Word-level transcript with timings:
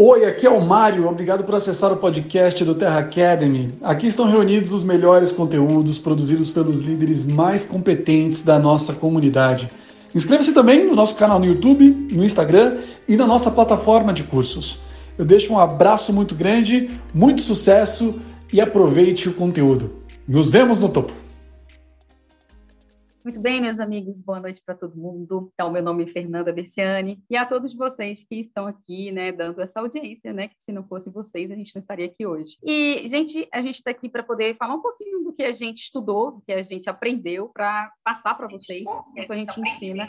Oi, 0.00 0.24
aqui 0.26 0.46
é 0.46 0.48
o 0.48 0.64
Mário. 0.64 1.08
Obrigado 1.08 1.42
por 1.42 1.56
acessar 1.56 1.92
o 1.92 1.96
podcast 1.96 2.64
do 2.64 2.72
Terra 2.72 3.00
Academy. 3.00 3.66
Aqui 3.82 4.06
estão 4.06 4.30
reunidos 4.30 4.72
os 4.72 4.84
melhores 4.84 5.32
conteúdos 5.32 5.98
produzidos 5.98 6.50
pelos 6.50 6.78
líderes 6.78 7.26
mais 7.26 7.64
competentes 7.64 8.44
da 8.44 8.60
nossa 8.60 8.92
comunidade. 8.92 9.66
Inscreva-se 10.14 10.54
também 10.54 10.86
no 10.86 10.94
nosso 10.94 11.16
canal 11.16 11.40
no 11.40 11.46
YouTube, 11.46 11.90
no 12.12 12.24
Instagram 12.24 12.76
e 13.08 13.16
na 13.16 13.26
nossa 13.26 13.50
plataforma 13.50 14.12
de 14.12 14.22
cursos. 14.22 14.80
Eu 15.18 15.24
deixo 15.24 15.52
um 15.52 15.58
abraço 15.58 16.12
muito 16.12 16.32
grande, 16.32 16.88
muito 17.12 17.42
sucesso 17.42 18.22
e 18.52 18.60
aproveite 18.60 19.28
o 19.28 19.34
conteúdo. 19.34 19.90
Nos 20.28 20.48
vemos 20.48 20.78
no 20.78 20.88
topo! 20.90 21.27
Muito 23.28 23.42
bem, 23.42 23.60
meus 23.60 23.78
amigos, 23.78 24.22
boa 24.22 24.40
noite 24.40 24.62
para 24.64 24.74
todo 24.74 24.96
mundo. 24.96 25.50
Então, 25.52 25.70
meu 25.70 25.82
nome 25.82 26.02
é 26.04 26.06
Fernanda 26.06 26.50
Berciani 26.50 27.22
e 27.28 27.36
a 27.36 27.44
todos 27.44 27.74
vocês 27.74 28.24
que 28.24 28.36
estão 28.36 28.66
aqui, 28.66 29.12
né, 29.12 29.30
dando 29.30 29.60
essa 29.60 29.80
audiência, 29.80 30.32
né, 30.32 30.48
que 30.48 30.54
se 30.58 30.72
não 30.72 30.82
fosse 30.82 31.10
vocês, 31.10 31.50
a 31.50 31.54
gente 31.54 31.74
não 31.74 31.80
estaria 31.80 32.06
aqui 32.06 32.26
hoje. 32.26 32.56
E, 32.64 33.06
gente, 33.06 33.46
a 33.52 33.60
gente 33.60 33.74
está 33.74 33.90
aqui 33.90 34.08
para 34.08 34.22
poder 34.22 34.56
falar 34.56 34.76
um 34.76 34.80
pouquinho 34.80 35.24
do 35.24 35.34
que 35.34 35.42
a 35.42 35.52
gente 35.52 35.82
estudou, 35.82 36.36
do 36.36 36.40
que 36.40 36.52
a 36.54 36.62
gente 36.62 36.88
aprendeu, 36.88 37.50
para 37.50 37.92
passar 38.02 38.34
para 38.34 38.48
vocês, 38.48 38.86
enquanto 39.10 39.32
a 39.32 39.36
gente 39.36 39.60
ensina, 39.60 40.08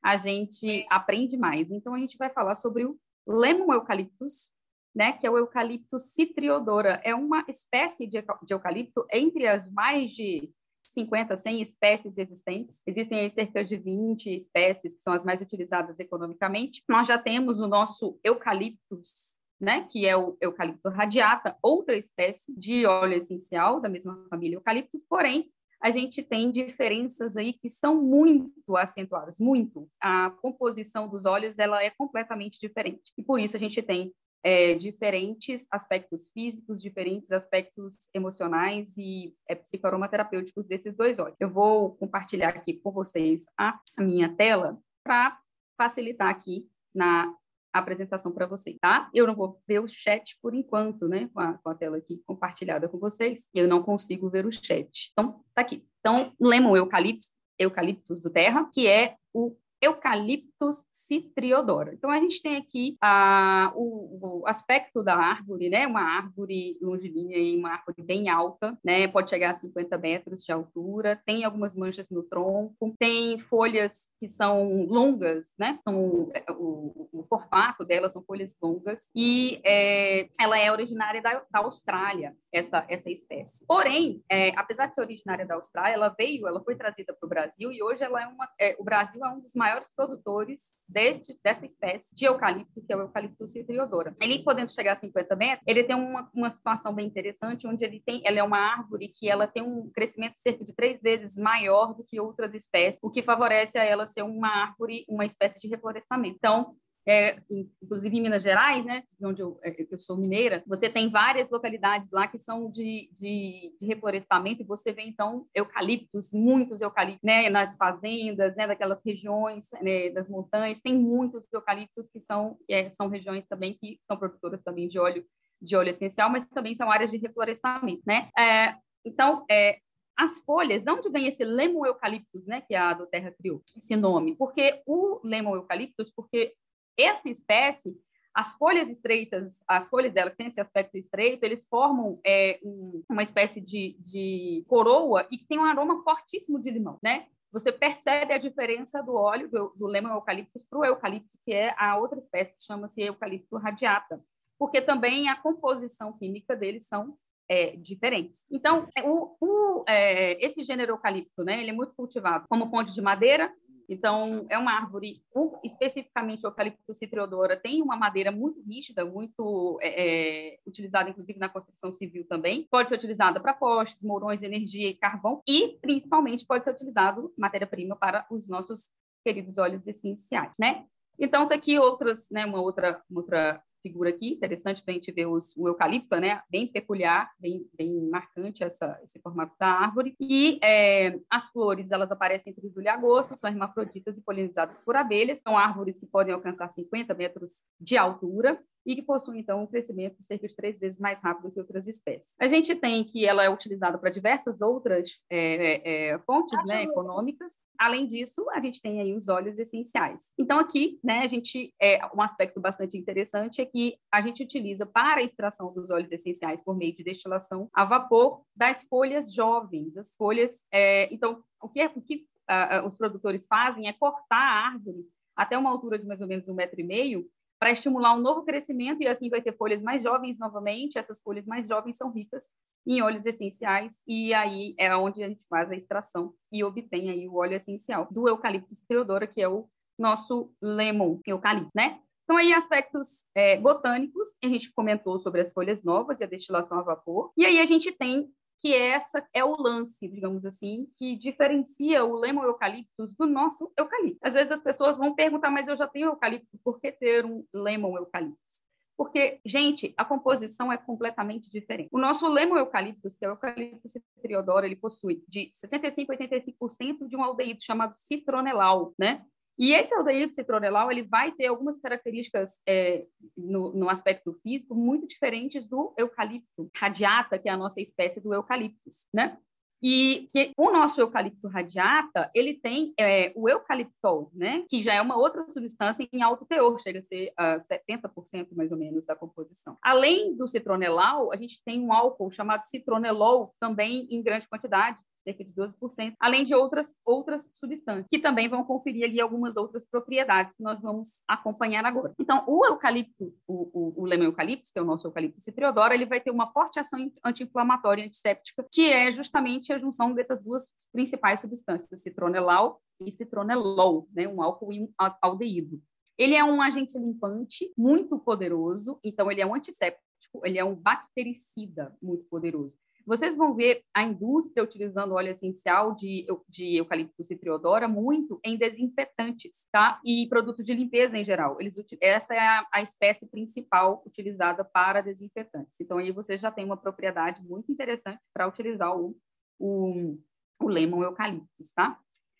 a 0.00 0.16
gente 0.16 0.86
aprende 0.88 1.36
mais. 1.36 1.72
Então, 1.72 1.92
a 1.92 1.98
gente 1.98 2.16
vai 2.16 2.30
falar 2.30 2.54
sobre 2.54 2.84
o 2.84 2.96
Lemon 3.26 3.72
Eucalyptus, 3.72 4.52
né, 4.94 5.10
que 5.10 5.26
é 5.26 5.30
o 5.30 5.36
Eucalyptus 5.36 6.12
citriodora. 6.12 7.00
É 7.02 7.16
uma 7.16 7.44
espécie 7.48 8.06
de 8.06 8.22
eucalipto 8.48 9.04
entre 9.10 9.48
as 9.48 9.68
mais 9.72 10.12
de 10.12 10.48
50, 10.92 11.36
100 11.36 11.62
espécies 11.62 12.18
existentes. 12.18 12.82
Existem 12.86 13.28
cerca 13.30 13.64
de 13.64 13.76
20 13.76 14.36
espécies 14.36 14.94
que 14.94 15.02
são 15.02 15.12
as 15.12 15.24
mais 15.24 15.40
utilizadas 15.40 15.98
economicamente. 15.98 16.82
Nós 16.88 17.06
já 17.06 17.18
temos 17.18 17.60
o 17.60 17.66
nosso 17.66 18.18
eucaliptus, 18.24 19.38
né, 19.60 19.86
que 19.90 20.06
é 20.06 20.16
o 20.16 20.36
eucalipto 20.40 20.88
radiata, 20.88 21.56
outra 21.62 21.96
espécie 21.96 22.54
de 22.56 22.86
óleo 22.86 23.14
essencial 23.14 23.80
da 23.80 23.88
mesma 23.88 24.26
família 24.28 24.56
eucaliptus, 24.56 25.02
porém 25.08 25.50
a 25.82 25.90
gente 25.90 26.22
tem 26.22 26.50
diferenças 26.50 27.36
aí 27.36 27.54
que 27.54 27.70
são 27.70 27.94
muito 27.94 28.76
acentuadas, 28.76 29.38
muito. 29.38 29.88
A 29.98 30.30
composição 30.42 31.08
dos 31.08 31.24
óleos 31.24 31.58
ela 31.58 31.82
é 31.82 31.90
completamente 31.90 32.58
diferente. 32.60 33.10
E 33.16 33.22
por 33.22 33.40
isso 33.40 33.56
a 33.56 33.60
gente 33.60 33.80
tem 33.80 34.12
é, 34.42 34.74
diferentes 34.74 35.66
aspectos 35.70 36.28
físicos, 36.30 36.80
diferentes 36.80 37.30
aspectos 37.30 38.08
emocionais 38.14 38.96
e 38.96 39.34
é, 39.48 39.54
psicoaromaterapêuticos 39.54 40.66
desses 40.66 40.94
dois 40.94 41.18
óleos. 41.18 41.36
Eu 41.38 41.50
vou 41.50 41.96
compartilhar 41.96 42.50
aqui 42.50 42.74
com 42.74 42.90
vocês 42.90 43.44
a, 43.58 43.78
minha 43.98 44.34
tela 44.34 44.78
para 45.04 45.38
facilitar 45.76 46.28
aqui 46.28 46.68
na 46.94 47.34
apresentação 47.72 48.32
para 48.32 48.46
vocês, 48.46 48.76
tá? 48.80 49.08
Eu 49.14 49.26
não 49.26 49.34
vou 49.34 49.60
ver 49.66 49.78
o 49.78 49.88
chat 49.88 50.36
por 50.42 50.54
enquanto, 50.54 51.06
né? 51.06 51.30
Com 51.32 51.40
a, 51.40 51.58
com 51.58 51.70
a, 51.70 51.74
tela 51.74 51.98
aqui 51.98 52.20
compartilhada 52.26 52.88
com 52.88 52.98
vocês. 52.98 53.48
Eu 53.54 53.68
não 53.68 53.82
consigo 53.82 54.28
ver 54.28 54.44
o 54.44 54.52
chat. 54.52 55.10
Então, 55.12 55.44
tá 55.54 55.62
aqui. 55.62 55.86
Então, 56.00 56.32
lemon 56.40 56.76
eucaliptus, 56.76 57.30
eucaliptus 57.58 58.22
do 58.22 58.30
terra, 58.30 58.68
que 58.72 58.88
é 58.88 59.16
o 59.32 59.56
Eucaliptus 59.80 60.84
citriodora. 60.92 61.94
Então, 61.94 62.10
a 62.10 62.18
gente 62.18 62.42
tem 62.42 62.56
aqui 62.56 62.96
ah, 63.00 63.72
o, 63.74 64.42
o, 64.42 64.46
aspecto 64.46 65.02
da 65.02 65.16
árvore, 65.16 65.70
né? 65.70 65.86
Uma 65.86 66.02
árvore 66.02 66.76
longilínea 66.82 67.38
e 67.38 67.56
uma 67.56 67.70
árvore 67.70 68.02
bem 68.02 68.28
alta, 68.28 68.78
né? 68.84 69.08
Pode 69.08 69.30
chegar 69.30 69.50
a 69.50 69.54
50 69.54 69.96
metros 69.96 70.44
de 70.44 70.52
altura, 70.52 71.20
tem 71.24 71.44
algumas 71.44 71.74
manchas 71.76 72.10
no 72.10 72.22
tronco, 72.22 72.94
tem 72.98 73.38
folhas 73.38 74.09
que 74.20 74.28
são 74.28 74.84
longas, 74.84 75.54
né? 75.58 75.78
São, 75.82 76.30
é, 76.34 76.44
o, 76.52 77.08
o 77.10 77.24
formato 77.26 77.86
delas 77.86 78.12
são 78.12 78.22
folhas 78.22 78.54
longas 78.62 79.10
e 79.16 79.58
é, 79.64 80.28
ela 80.38 80.58
é 80.58 80.70
originária 80.70 81.22
da, 81.22 81.42
da 81.50 81.60
Austrália, 81.60 82.36
essa, 82.52 82.84
essa 82.86 83.10
espécie. 83.10 83.64
Porém, 83.66 84.22
é, 84.30 84.50
apesar 84.50 84.86
de 84.86 84.94
ser 84.94 85.00
originária 85.00 85.46
da 85.46 85.54
Austrália, 85.54 85.94
ela 85.94 86.10
veio, 86.10 86.46
ela 86.46 86.62
foi 86.62 86.76
trazida 86.76 87.14
para 87.14 87.26
o 87.26 87.30
Brasil 87.30 87.72
e 87.72 87.82
hoje 87.82 88.04
ela 88.04 88.22
é 88.22 88.26
uma, 88.26 88.46
é, 88.60 88.76
o 88.78 88.84
Brasil 88.84 89.24
é 89.24 89.28
um 89.30 89.40
dos 89.40 89.54
maiores 89.54 89.88
produtores 89.96 90.76
deste, 90.86 91.38
dessa 91.42 91.64
espécie 91.64 92.14
de 92.14 92.26
eucalipto, 92.26 92.82
que 92.82 92.92
é 92.92 92.96
o 92.96 93.00
eucalipto 93.00 93.48
citriodora. 93.48 94.14
Ele, 94.20 94.44
podendo 94.44 94.70
chegar 94.70 94.92
a 94.92 94.96
50 94.96 95.34
metros, 95.34 95.64
ele 95.66 95.82
tem 95.82 95.96
uma, 95.96 96.28
uma 96.34 96.50
situação 96.50 96.92
bem 96.92 97.06
interessante, 97.06 97.66
onde 97.66 97.82
ele 97.82 98.02
tem, 98.04 98.20
ela 98.26 98.38
é 98.38 98.42
uma 98.42 98.58
árvore 98.58 99.08
que 99.08 99.30
ela 99.30 99.46
tem 99.46 99.62
um 99.62 99.88
crescimento 99.90 100.34
cerca 100.36 100.62
de 100.62 100.74
três 100.74 101.00
vezes 101.00 101.38
maior 101.38 101.94
do 101.94 102.04
que 102.04 102.20
outras 102.20 102.52
espécies, 102.52 103.00
o 103.02 103.10
que 103.10 103.22
favorece 103.22 103.78
a 103.78 103.84
ela 103.84 104.09
ser 104.10 104.22
uma 104.22 104.48
árvore, 104.48 105.04
uma 105.08 105.24
espécie 105.24 105.58
de 105.58 105.68
reflorestamento. 105.68 106.36
Então, 106.36 106.76
é, 107.06 107.38
inclusive 107.50 108.16
em 108.16 108.20
Minas 108.20 108.42
Gerais, 108.42 108.84
né, 108.84 109.02
onde 109.22 109.40
eu, 109.40 109.58
é, 109.62 109.74
eu, 109.90 109.98
sou 109.98 110.16
mineira, 110.16 110.62
você 110.66 110.88
tem 110.88 111.10
várias 111.10 111.50
localidades 111.50 112.10
lá 112.10 112.28
que 112.28 112.38
são 112.38 112.70
de, 112.70 113.10
de, 113.14 113.74
de, 113.80 113.86
reflorestamento 113.86 114.62
e 114.62 114.66
você 114.66 114.92
vê, 114.92 115.02
então, 115.02 115.46
eucaliptos, 115.54 116.32
muitos 116.32 116.80
eucaliptos, 116.80 117.24
né, 117.24 117.48
nas 117.48 117.76
fazendas, 117.76 118.54
né, 118.54 118.66
daquelas 118.66 119.00
regiões 119.04 119.68
né, 119.80 120.10
das 120.10 120.28
montanhas, 120.28 120.80
tem 120.80 120.94
muitos 120.94 121.50
eucaliptos 121.52 122.10
que 122.10 122.20
são, 122.20 122.58
é, 122.68 122.90
são 122.90 123.08
regiões 123.08 123.46
também 123.48 123.76
que 123.80 123.98
são 124.06 124.16
produtoras 124.16 124.62
também 124.62 124.86
de 124.86 124.98
óleo, 124.98 125.24
de 125.60 125.76
óleo 125.76 125.90
essencial, 125.90 126.30
mas 126.30 126.46
também 126.50 126.74
são 126.74 126.90
áreas 126.90 127.10
de 127.10 127.16
reflorestamento, 127.16 128.02
né? 128.06 128.28
É, 128.38 128.74
então, 129.04 129.44
é, 129.50 129.78
as 130.16 130.38
folhas, 130.40 130.82
de 130.82 130.90
onde 130.90 131.08
vem 131.10 131.26
esse 131.26 131.44
lemon 131.44 131.86
eucaliptus, 131.86 132.46
né, 132.46 132.60
que 132.60 132.74
a 132.74 132.92
do 132.92 133.06
Terra 133.06 133.30
criou, 133.30 133.62
esse 133.76 133.96
nome? 133.96 134.36
Porque 134.36 134.82
o 134.86 135.20
lemon 135.24 135.56
eucaliptus, 135.56 136.10
porque 136.10 136.54
essa 136.98 137.28
espécie, 137.28 137.96
as 138.34 138.54
folhas 138.54 138.90
estreitas, 138.90 139.64
as 139.66 139.88
folhas 139.88 140.12
dela 140.12 140.30
que 140.30 140.36
tem 140.36 140.46
esse 140.46 140.60
aspecto 140.60 140.96
estreito, 140.96 141.44
eles 141.44 141.66
formam 141.66 142.20
é, 142.24 142.60
um, 142.62 143.02
uma 143.08 143.22
espécie 143.22 143.60
de, 143.60 143.96
de 144.00 144.64
coroa 144.68 145.26
e 145.30 145.38
tem 145.38 145.58
um 145.58 145.64
aroma 145.64 146.02
fortíssimo 146.02 146.60
de 146.60 146.70
limão, 146.70 146.98
né? 147.02 147.26
Você 147.52 147.72
percebe 147.72 148.32
a 148.32 148.38
diferença 148.38 149.02
do 149.02 149.14
óleo 149.14 149.50
do, 149.50 149.72
do 149.74 149.86
lemon 149.86 150.14
eucaliptus 150.14 150.64
para 150.64 150.78
o 150.78 150.84
eucalipto, 150.84 151.36
que 151.44 151.52
é 151.52 151.74
a 151.76 151.96
outra 151.96 152.18
espécie 152.18 152.56
que 152.56 152.64
chama-se 152.64 153.02
eucalipto 153.02 153.56
radiata, 153.56 154.22
porque 154.56 154.80
também 154.80 155.28
a 155.28 155.36
composição 155.36 156.12
química 156.16 156.54
deles 156.54 156.86
são 156.86 157.16
é, 157.50 157.74
diferentes. 157.76 158.46
Então, 158.50 158.86
o, 159.04 159.36
o, 159.40 159.84
é, 159.88 160.42
esse 160.44 160.62
gênero 160.62 160.92
eucalipto, 160.92 161.42
né, 161.42 161.60
ele 161.60 161.70
é 161.70 161.74
muito 161.74 161.92
cultivado 161.94 162.46
como 162.48 162.70
fonte 162.70 162.94
de 162.94 163.02
madeira, 163.02 163.52
então, 163.92 164.46
é 164.48 164.56
uma 164.56 164.70
árvore, 164.70 165.20
especificamente 165.64 166.44
o 166.44 166.46
eucalipto 166.46 166.94
citriodora, 166.94 167.56
tem 167.56 167.82
uma 167.82 167.96
madeira 167.96 168.30
muito 168.30 168.62
rígida, 168.62 169.04
muito 169.04 169.80
é, 169.82 170.52
é, 170.52 170.58
utilizada, 170.64 171.10
inclusive, 171.10 171.40
na 171.40 171.48
construção 171.48 171.92
civil 171.92 172.24
também. 172.24 172.68
Pode 172.70 172.88
ser 172.88 172.94
utilizada 172.94 173.40
para 173.40 173.52
postes, 173.52 174.00
mourões, 174.00 174.44
energia 174.44 174.88
e 174.88 174.94
carvão, 174.94 175.42
e, 175.44 175.76
principalmente, 175.82 176.46
pode 176.46 176.62
ser 176.62 176.70
utilizado 176.70 177.34
matéria-prima 177.36 177.96
para 177.96 178.24
os 178.30 178.46
nossos 178.46 178.90
queridos 179.24 179.58
óleos 179.58 179.84
essenciais, 179.84 180.52
né? 180.56 180.84
Então, 181.18 181.48
tá 181.48 181.56
aqui 181.56 181.76
outras, 181.76 182.30
né, 182.30 182.46
uma 182.46 182.60
outra, 182.60 183.02
uma 183.10 183.20
outra 183.20 183.60
figura 183.82 184.10
aqui, 184.10 184.30
interessante 184.30 184.82
para 184.82 184.92
a 184.92 184.94
gente 184.94 185.10
ver 185.12 185.26
os, 185.26 185.56
o 185.56 185.68
eucalipto, 185.68 186.16
né? 186.16 186.42
Bem 186.50 186.66
peculiar, 186.66 187.30
bem, 187.38 187.66
bem 187.76 188.00
marcante 188.08 188.62
essa, 188.62 188.98
esse 189.04 189.20
formato 189.20 189.54
da 189.58 189.68
árvore. 189.68 190.14
E 190.20 190.58
é, 190.62 191.18
as 191.30 191.48
flores, 191.48 191.90
elas 191.90 192.10
aparecem 192.10 192.52
entre 192.52 192.68
julho 192.68 192.84
e 192.84 192.88
agosto, 192.88 193.36
são 193.36 193.50
hermafroditas 193.50 194.18
e 194.18 194.22
polinizadas 194.22 194.78
por 194.78 194.96
abelhas. 194.96 195.40
São 195.40 195.56
árvores 195.56 195.98
que 195.98 196.06
podem 196.06 196.34
alcançar 196.34 196.68
50 196.68 197.14
metros 197.14 197.62
de 197.80 197.96
altura 197.96 198.60
e 198.90 198.96
que 198.96 199.02
possuem, 199.02 199.40
então, 199.40 199.62
um 199.62 199.66
crescimento 199.66 200.20
cerca 200.24 200.48
de 200.48 200.56
três 200.56 200.78
vezes 200.78 200.98
mais 200.98 201.22
rápido 201.22 201.52
que 201.52 201.60
outras 201.60 201.86
espécies. 201.86 202.34
A 202.40 202.48
gente 202.48 202.74
tem 202.74 203.04
que 203.04 203.24
ela 203.24 203.44
é 203.44 203.48
utilizada 203.48 203.96
para 203.96 204.10
diversas 204.10 204.60
outras 204.60 205.10
é, 205.30 206.10
é, 206.10 206.18
fontes 206.20 206.58
né, 206.64 206.82
econômicas. 206.82 207.60
Além 207.78 208.06
disso, 208.06 208.44
a 208.50 208.60
gente 208.60 208.82
tem 208.82 209.00
aí 209.00 209.14
os 209.14 209.28
óleos 209.28 209.58
essenciais. 209.58 210.34
Então, 210.36 210.58
aqui, 210.58 210.98
né, 211.04 211.20
a 211.20 211.28
gente, 211.28 211.72
é, 211.80 212.00
um 212.14 212.20
aspecto 212.20 212.60
bastante 212.60 212.98
interessante 212.98 213.60
é 213.60 213.64
que 213.64 213.96
a 214.12 214.20
gente 214.20 214.42
utiliza 214.42 214.84
para 214.84 215.20
a 215.20 215.22
extração 215.22 215.72
dos 215.72 215.88
óleos 215.88 216.10
essenciais 216.10 216.60
por 216.64 216.76
meio 216.76 216.94
de 216.94 217.04
destilação 217.04 217.70
a 217.72 217.84
vapor 217.84 218.42
das 218.56 218.82
folhas 218.84 219.32
jovens. 219.32 219.96
As 219.96 220.14
folhas, 220.16 220.66
é, 220.72 221.12
então, 221.14 221.44
o 221.62 221.68
que, 221.68 221.80
é, 221.80 221.86
o 221.86 222.02
que 222.02 222.26
uh, 222.50 222.86
os 222.88 222.96
produtores 222.96 223.46
fazem 223.46 223.86
é 223.86 223.92
cortar 223.92 224.36
a 224.36 224.66
árvore 224.72 225.06
até 225.36 225.56
uma 225.56 225.70
altura 225.70 225.98
de 225.98 226.06
mais 226.06 226.20
ou 226.20 226.26
menos 226.26 226.46
um 226.48 226.54
metro 226.54 226.80
e 226.80 226.84
meio, 226.84 227.26
para 227.60 227.72
estimular 227.72 228.14
um 228.14 228.20
novo 228.20 228.42
crescimento 228.42 229.02
e 229.02 229.06
assim 229.06 229.28
vai 229.28 229.42
ter 229.42 229.54
folhas 229.56 229.82
mais 229.82 230.02
jovens 230.02 230.38
novamente. 230.38 230.98
Essas 230.98 231.20
folhas 231.20 231.44
mais 231.44 231.68
jovens 231.68 231.98
são 231.98 232.10
ricas 232.10 232.48
em 232.86 233.02
óleos 233.02 233.26
essenciais 233.26 234.02
e 234.08 234.32
aí 234.32 234.74
é 234.78 234.96
onde 234.96 235.22
a 235.22 235.28
gente 235.28 235.44
faz 235.48 235.70
a 235.70 235.76
extração 235.76 236.32
e 236.50 236.64
obtém 236.64 237.10
aí 237.10 237.28
o 237.28 237.36
óleo 237.36 237.56
essencial 237.56 238.08
do 238.10 238.26
eucalipto 238.26 238.74
Theodora, 238.88 239.26
que 239.26 239.42
é 239.42 239.48
o 239.48 239.68
nosso 239.98 240.50
lemon 240.62 241.20
eucalipto, 241.26 241.70
né? 241.74 242.00
Então, 242.24 242.38
aí, 242.38 242.52
aspectos 242.52 243.26
é, 243.34 243.58
botânicos, 243.58 244.28
a 244.40 244.46
gente 244.46 244.72
comentou 244.72 245.18
sobre 245.18 245.40
as 245.40 245.52
folhas 245.52 245.82
novas 245.82 246.20
e 246.20 246.24
a 246.24 246.28
destilação 246.28 246.78
a 246.78 246.82
vapor. 246.82 247.32
E 247.36 247.44
aí, 247.44 247.58
a 247.58 247.66
gente 247.66 247.90
tem 247.90 248.30
que 248.60 248.74
essa 248.74 249.26
é 249.32 249.44
o 249.44 249.56
lance, 249.56 250.06
digamos 250.06 250.44
assim, 250.44 250.86
que 250.98 251.16
diferencia 251.16 252.04
o 252.04 252.14
lemon 252.14 252.44
eucaliptus 252.44 253.14
do 253.14 253.26
nosso 253.26 253.72
eucalipto. 253.76 254.18
Às 254.22 254.34
vezes 254.34 254.52
as 254.52 254.60
pessoas 254.60 254.98
vão 254.98 255.14
perguntar, 255.14 255.50
mas 255.50 255.68
eu 255.68 255.76
já 255.76 255.86
tenho 255.86 256.08
eucalipto, 256.08 256.58
por 256.62 256.78
que 256.80 256.92
ter 256.92 257.24
um 257.24 257.44
lemon 257.52 257.96
eucaliptus? 257.96 258.60
porque, 259.00 259.40
gente, 259.46 259.94
a 259.96 260.04
composição 260.04 260.70
é 260.70 260.76
completamente 260.76 261.50
diferente. 261.50 261.88
O 261.90 261.98
nosso 261.98 262.28
lemo 262.28 262.58
eucaliptus, 262.58 263.16
que 263.16 263.24
é 263.24 263.28
o 263.28 263.32
eucaliptus 263.32 263.92
citriodora, 263.92 264.66
ele 264.66 264.76
possui 264.76 265.24
de 265.26 265.50
65 265.54 266.12
a 266.12 266.16
85% 266.18 267.08
de 267.08 267.16
um 267.16 267.24
aldeído 267.24 267.62
chamado 267.62 267.96
citronelau, 267.96 268.92
né? 268.98 269.24
E 269.60 269.74
esse 269.74 269.94
aldeído 269.94 270.32
citronelau, 270.32 270.90
ele 270.90 271.02
vai 271.02 271.32
ter 271.32 271.48
algumas 271.48 271.78
características 271.78 272.62
é, 272.66 273.04
no, 273.36 273.74
no, 273.74 273.90
aspecto 273.90 274.32
físico 274.42 274.74
muito 274.74 275.06
diferentes 275.06 275.68
do 275.68 275.92
eucalipto 275.98 276.70
radiata, 276.74 277.38
que 277.38 277.46
é 277.46 277.52
a 277.52 277.58
nossa 277.58 277.78
espécie 277.78 278.22
do 278.22 278.32
eucaliptus, 278.32 279.06
né? 279.12 279.36
E 279.82 280.26
que 280.32 280.52
o 280.56 280.70
nosso 280.70 280.98
eucalipto 280.98 281.46
radiata, 281.46 282.30
ele 282.34 282.54
tem 282.54 282.94
é, 282.98 283.32
o 283.36 283.50
eucaliptol, 283.50 284.30
né? 284.32 284.64
Que 284.66 284.82
já 284.82 284.94
é 284.94 285.02
uma 285.02 285.18
outra 285.18 285.46
substância 285.50 286.08
em 286.10 286.22
alto 286.22 286.46
teor, 286.46 286.80
chega 286.80 287.00
a 287.00 287.02
ser 287.02 287.28
uh, 287.28 287.32
ah, 287.36 287.58
70% 287.58 288.48
mais 288.52 288.72
ou 288.72 288.78
menos 288.78 289.04
da 289.04 289.14
composição. 289.14 289.76
Além 289.82 290.34
do 290.38 290.48
citronelau, 290.48 291.30
a 291.30 291.36
gente 291.36 291.62
tem 291.62 291.82
um 291.82 291.92
álcool 291.92 292.30
chamado 292.30 292.62
citronelol, 292.62 293.54
também 293.60 294.08
em 294.10 294.22
grande 294.22 294.48
quantidade, 294.48 294.98
cerca 295.22 295.44
de 295.44 295.52
12%, 295.52 296.14
além 296.18 296.44
de 296.44 296.54
outras, 296.54 296.96
outras 297.04 297.46
substâncias, 297.58 298.06
que 298.10 298.18
também 298.18 298.48
vão 298.48 298.64
conferir 298.64 299.04
ali 299.04 299.20
algumas 299.20 299.56
outras 299.56 299.86
propriedades 299.86 300.54
que 300.54 300.62
nós 300.62 300.80
vamos 300.80 301.22
acompanhar 301.28 301.84
agora. 301.84 302.12
Então, 302.18 302.44
o 302.46 302.64
eucalipto, 302.64 303.34
o, 303.46 303.70
o, 303.72 304.02
o 304.02 304.04
lemon 304.04 304.24
eucalipto, 304.24 304.70
que 304.72 304.78
é 304.78 304.82
o 304.82 304.84
nosso 304.84 305.06
eucalipto 305.06 305.40
citriodora, 305.40 305.94
ele 305.94 306.06
vai 306.06 306.20
ter 306.20 306.30
uma 306.30 306.48
forte 306.48 306.78
ação 306.78 307.10
anti-inflamatória 307.24 308.02
e 308.02 308.06
antisséptica, 308.06 308.66
que 308.70 308.90
é 308.90 309.10
justamente 309.12 309.72
a 309.72 309.78
junção 309.78 310.14
dessas 310.14 310.42
duas 310.42 310.68
principais 310.92 311.40
substâncias, 311.40 312.02
citronelau 312.02 312.80
e 313.00 313.12
citronelol, 313.12 314.08
né, 314.12 314.28
um 314.28 314.42
álcool 314.42 314.72
e 314.72 314.82
um 314.82 314.88
aldeído. 315.22 315.80
Ele 316.18 316.34
é 316.34 316.44
um 316.44 316.60
agente 316.60 316.98
limpante 316.98 317.72
muito 317.76 318.18
poderoso, 318.18 318.98
então 319.02 319.30
ele 319.30 319.40
é 319.40 319.46
um 319.46 319.54
antisséptico, 319.54 320.44
ele 320.44 320.58
é 320.58 320.64
um 320.64 320.74
bactericida 320.74 321.96
muito 322.02 322.24
poderoso. 322.24 322.78
Vocês 323.06 323.36
vão 323.36 323.54
ver 323.54 323.82
a 323.94 324.02
indústria 324.02 324.62
utilizando 324.62 325.14
óleo 325.14 325.30
essencial 325.30 325.94
de, 325.94 326.26
de 326.48 326.76
eucalipto 326.76 327.24
citriodora 327.24 327.88
muito 327.88 328.40
em 328.44 328.56
desinfetantes, 328.56 329.68
tá? 329.72 330.00
E 330.04 330.26
produtos 330.28 330.64
de 330.64 330.74
limpeza 330.74 331.18
em 331.18 331.24
geral. 331.24 331.60
Eles, 331.60 331.76
essa 332.00 332.34
é 332.34 332.38
a, 332.38 332.66
a 332.72 332.82
espécie 332.82 333.26
principal 333.26 334.02
utilizada 334.06 334.64
para 334.64 335.00
desinfetantes. 335.00 335.80
Então, 335.80 335.98
aí 335.98 336.12
você 336.12 336.38
já 336.38 336.50
tem 336.50 336.64
uma 336.64 336.76
propriedade 336.76 337.42
muito 337.42 337.70
interessante 337.72 338.20
para 338.32 338.46
utilizar 338.46 338.96
o, 338.96 339.16
o, 339.58 340.18
o 340.60 340.68
lemon 340.68 341.02
eucaliptus, 341.02 341.72
tá? 341.72 341.98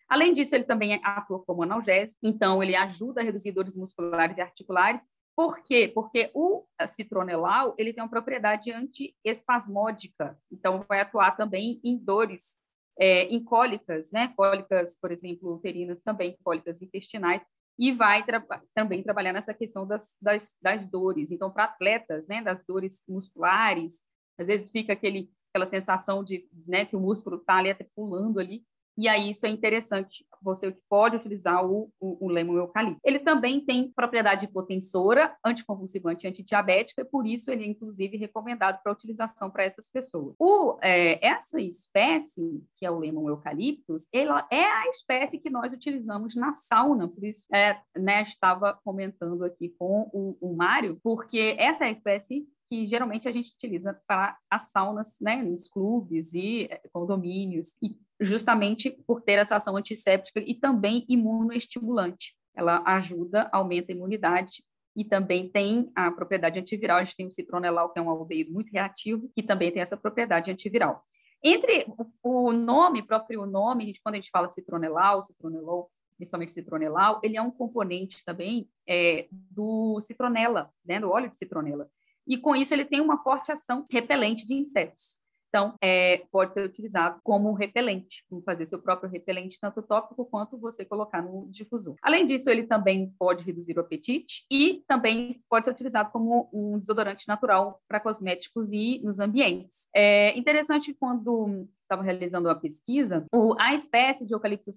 Além 0.08 0.34
disso, 0.34 0.56
ele 0.56 0.64
também 0.64 1.00
atua 1.04 1.38
como 1.44 1.62
analgésico, 1.62 2.18
então 2.24 2.60
ele 2.60 2.74
ajuda 2.74 3.20
a 3.20 3.24
reduzir 3.24 3.52
dores 3.52 3.76
musculares 3.76 4.38
e 4.38 4.40
articulares 4.40 5.08
por 5.40 5.62
quê? 5.62 5.88
Porque 5.88 6.30
o 6.34 6.66
citronelau 6.86 7.74
ele 7.78 7.94
tem 7.94 8.04
uma 8.04 8.10
propriedade 8.10 8.70
antiespasmódica, 8.70 10.38
então 10.52 10.84
vai 10.86 11.00
atuar 11.00 11.34
também 11.34 11.80
em 11.82 11.96
dores, 11.96 12.58
é, 12.98 13.22
em 13.22 13.42
cólicas, 13.42 14.10
né? 14.12 14.34
Cólicas, 14.36 14.98
por 15.00 15.10
exemplo, 15.10 15.54
uterinas 15.54 16.02
também, 16.02 16.36
cólicas 16.44 16.82
intestinais, 16.82 17.42
e 17.78 17.90
vai 17.90 18.22
tra 18.22 18.44
também 18.74 19.02
trabalhar 19.02 19.32
nessa 19.32 19.54
questão 19.54 19.86
das, 19.86 20.14
das, 20.20 20.54
das 20.60 20.86
dores. 20.90 21.30
Então, 21.30 21.50
para 21.50 21.64
atletas, 21.64 22.28
né, 22.28 22.42
das 22.42 22.62
dores 22.66 23.02
musculares, 23.08 24.04
às 24.38 24.48
vezes 24.48 24.70
fica 24.70 24.92
aquele, 24.92 25.32
aquela 25.48 25.66
sensação 25.66 26.22
de 26.22 26.46
né, 26.66 26.84
que 26.84 26.96
o 26.96 27.00
músculo 27.00 27.36
está 27.36 27.56
ali 27.56 27.70
até 27.70 27.86
pulando 27.96 28.38
ali, 28.38 28.62
e 29.00 29.08
aí 29.08 29.30
isso 29.30 29.46
é 29.46 29.48
interessante, 29.48 30.26
você 30.42 30.76
pode 30.86 31.16
utilizar 31.16 31.64
o, 31.64 31.90
o, 31.98 32.26
o 32.26 32.28
lemon 32.28 32.58
eucalipto. 32.58 33.00
Ele 33.02 33.18
também 33.18 33.64
tem 33.64 33.90
propriedade 33.90 34.44
hipotensora, 34.44 35.34
anticonvulsivante 35.42 36.26
antidiabética, 36.26 37.00
e 37.00 37.04
por 37.06 37.26
isso 37.26 37.50
ele 37.50 37.64
é 37.64 37.66
inclusive 37.66 38.18
recomendado 38.18 38.82
para 38.82 38.92
utilização 38.92 39.50
para 39.50 39.64
essas 39.64 39.88
pessoas. 39.88 40.34
O, 40.38 40.78
é, 40.82 41.26
essa 41.26 41.58
espécie, 41.58 42.62
que 42.76 42.84
é 42.84 42.90
o 42.90 42.98
lemon 42.98 43.26
eucaliptus, 43.26 44.06
ela 44.12 44.46
é 44.50 44.64
a 44.64 44.88
espécie 44.90 45.38
que 45.38 45.48
nós 45.48 45.72
utilizamos 45.72 46.36
na 46.36 46.52
sauna, 46.52 47.08
por 47.08 47.24
isso 47.24 47.46
é, 47.54 47.80
né, 47.96 48.20
estava 48.20 48.78
comentando 48.84 49.44
aqui 49.44 49.74
com 49.78 50.10
o, 50.12 50.36
o 50.42 50.54
Mário, 50.54 51.00
porque 51.02 51.56
essa 51.58 51.86
é 51.86 51.88
a 51.88 51.92
espécie 51.92 52.46
que 52.70 52.86
geralmente 52.86 53.26
a 53.26 53.32
gente 53.32 53.52
utiliza 53.52 54.00
para 54.06 54.38
as 54.48 54.70
saunas, 54.70 55.16
né, 55.20 55.42
nos 55.42 55.68
clubes 55.68 56.34
e 56.34 56.68
eh, 56.70 56.80
condomínios, 56.92 57.74
e 57.82 57.96
justamente 58.20 58.90
por 59.06 59.22
ter 59.22 59.38
essa 59.38 59.56
ação 59.56 59.76
antisséptica 59.76 60.40
e 60.40 60.54
também 60.54 61.04
imunoestimulante. 61.08 62.34
Ela 62.54 62.82
ajuda, 62.84 63.48
aumenta 63.52 63.92
a 63.92 63.94
imunidade 63.94 64.62
e 64.94 65.04
também 65.04 65.48
tem 65.48 65.90
a 65.94 66.10
propriedade 66.10 66.58
antiviral. 66.58 66.98
A 66.98 67.04
gente 67.04 67.16
tem 67.16 67.26
o 67.26 67.32
citronelau, 67.32 67.92
que 67.92 67.98
é 67.98 68.02
um 68.02 68.10
aldeído 68.10 68.52
muito 68.52 68.70
reativo, 68.70 69.30
que 69.34 69.42
também 69.42 69.70
tem 69.70 69.82
essa 69.82 69.96
propriedade 69.96 70.50
antiviral. 70.50 71.02
Entre 71.42 71.86
o 72.22 72.52
nome, 72.52 73.02
próprio 73.02 73.46
nome, 73.46 73.84
a 73.84 73.86
gente, 73.86 74.00
quando 74.02 74.16
a 74.16 74.18
gente 74.18 74.30
fala 74.30 74.50
citronelau, 74.50 75.22
citronelol, 75.24 75.90
principalmente 76.16 76.52
citronelau, 76.52 77.18
ele 77.22 77.38
é 77.38 77.42
um 77.42 77.50
componente 77.50 78.22
também 78.26 78.68
é, 78.86 79.26
do 79.30 80.00
citronela, 80.02 80.70
né, 80.84 81.00
do 81.00 81.10
óleo 81.10 81.30
de 81.30 81.38
citronela 81.38 81.88
e 82.30 82.38
com 82.38 82.54
isso 82.54 82.72
ele 82.72 82.84
tem 82.84 83.00
uma 83.00 83.22
forte 83.22 83.50
ação 83.50 83.84
repelente 83.90 84.46
de 84.46 84.54
insetos. 84.54 85.16
Então, 85.50 85.74
é, 85.82 86.22
pode 86.30 86.54
ser 86.54 86.64
utilizado 86.64 87.20
como 87.24 87.52
repelente, 87.52 88.24
como 88.30 88.40
fazer 88.42 88.66
seu 88.66 88.80
próprio 88.80 89.10
repelente, 89.10 89.58
tanto 89.60 89.82
tópico 89.82 90.24
quanto 90.24 90.56
você 90.56 90.84
colocar 90.84 91.20
no 91.20 91.48
difusor. 91.50 91.96
Além 92.00 92.24
disso, 92.24 92.48
ele 92.48 92.62
também 92.62 93.12
pode 93.18 93.44
reduzir 93.44 93.76
o 93.76 93.80
apetite 93.80 94.46
e 94.50 94.82
também 94.86 95.36
pode 95.48 95.64
ser 95.64 95.72
utilizado 95.72 96.10
como 96.12 96.48
um 96.52 96.78
desodorante 96.78 97.26
natural 97.26 97.80
para 97.88 97.98
cosméticos 97.98 98.70
e 98.70 99.00
nos 99.02 99.18
ambientes. 99.18 99.88
É 99.94 100.38
interessante 100.38 100.94
quando 100.94 101.66
estava 101.90 102.02
realizando 102.02 102.48
uma 102.48 102.54
pesquisa, 102.54 103.26
o, 103.34 103.54
a 103.58 103.74
espécie 103.74 104.24
de 104.24 104.32
eucalipto 104.32 104.70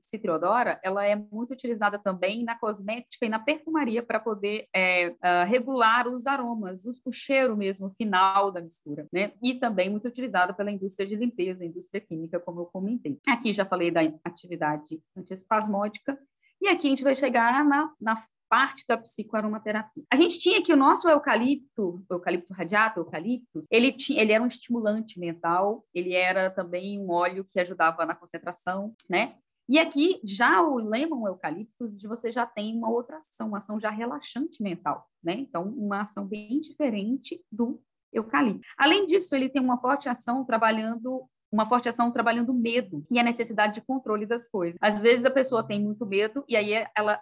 citriodora, 0.00 0.80
ela 0.82 1.06
é 1.06 1.14
muito 1.14 1.52
utilizada 1.52 1.98
também 1.98 2.42
na 2.42 2.58
cosmética 2.58 3.24
e 3.24 3.28
na 3.28 3.38
perfumaria 3.38 4.02
para 4.02 4.18
poder 4.18 4.66
é, 4.74 5.10
uh, 5.10 5.48
regular 5.48 6.08
os 6.08 6.26
aromas, 6.26 6.84
o, 6.84 6.92
o, 7.04 7.12
cheiro 7.12 7.56
mesmo 7.56 7.90
final 7.90 8.50
da 8.50 8.60
mistura, 8.60 9.06
né? 9.12 9.32
E 9.42 9.54
também 9.54 9.88
muito 9.88 10.08
utilizada 10.08 10.52
pela 10.52 10.72
indústria 10.72 11.06
de 11.06 11.14
limpeza, 11.14 11.64
indústria 11.64 12.00
química, 12.00 12.40
como 12.40 12.60
eu 12.62 12.66
comentei. 12.66 13.18
Aqui 13.28 13.52
já 13.52 13.64
falei 13.64 13.90
da 13.90 14.00
atividade 14.24 15.00
antiespasmódica, 15.16 16.18
e 16.60 16.68
aqui 16.68 16.86
a 16.86 16.90
gente 16.90 17.04
vai 17.04 17.14
chegar 17.14 17.64
na, 17.64 17.92
na 18.00 18.24
parte 18.52 18.84
da 18.86 18.98
psicoaromaterapia. 18.98 20.04
A 20.12 20.16
gente 20.16 20.38
tinha 20.38 20.62
que 20.62 20.74
o 20.74 20.76
nosso 20.76 21.08
eucalipto, 21.08 22.04
o 22.06 22.14
eucalipto 22.14 22.52
radiato, 22.52 23.00
eucalipto, 23.00 23.62
ele, 23.70 23.90
tinha, 23.90 24.20
ele 24.20 24.30
era 24.30 24.44
um 24.44 24.46
estimulante 24.46 25.18
mental, 25.18 25.82
ele 25.94 26.12
era 26.12 26.50
também 26.50 27.00
um 27.00 27.10
óleo 27.10 27.46
que 27.50 27.58
ajudava 27.58 28.04
na 28.04 28.14
concentração, 28.14 28.94
né? 29.08 29.36
E 29.66 29.78
aqui, 29.78 30.20
já 30.22 30.60
o 30.60 30.76
lemon 30.76 31.26
eucaliptus, 31.26 32.02
você 32.02 32.30
já 32.30 32.44
tem 32.44 32.76
uma 32.76 32.90
outra 32.90 33.16
ação, 33.16 33.48
uma 33.48 33.56
ação 33.56 33.80
já 33.80 33.88
relaxante 33.88 34.62
mental, 34.62 35.08
né? 35.24 35.32
Então, 35.32 35.70
uma 35.70 36.02
ação 36.02 36.26
bem 36.26 36.60
diferente 36.60 37.42
do 37.50 37.80
eucalipto. 38.12 38.60
Além 38.76 39.06
disso, 39.06 39.34
ele 39.34 39.48
tem 39.48 39.62
uma 39.62 39.80
forte 39.80 40.10
ação 40.10 40.44
trabalhando 40.44 41.26
uma 41.50 41.68
forte 41.68 41.86
ação 41.86 42.10
trabalhando 42.10 42.54
medo 42.54 43.04
e 43.10 43.18
a 43.18 43.22
necessidade 43.22 43.74
de 43.74 43.82
controle 43.82 44.24
das 44.24 44.48
coisas. 44.48 44.78
Às 44.80 45.02
vezes 45.02 45.26
a 45.26 45.30
pessoa 45.30 45.62
tem 45.62 45.78
muito 45.78 46.06
medo 46.06 46.42
e 46.48 46.56
aí 46.56 46.72
ela 46.96 47.20